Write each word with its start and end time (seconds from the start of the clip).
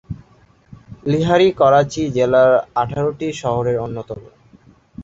লিয়ারি 1.05 1.49
করাচী 1.59 2.03
জেলার 2.15 2.51
আঠারোটি 2.75 3.27
শহরের 3.41 3.77
অন্যতম। 3.79 4.19